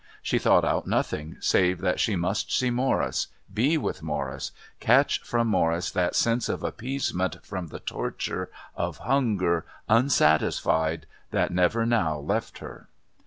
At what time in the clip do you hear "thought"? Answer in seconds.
0.39-0.65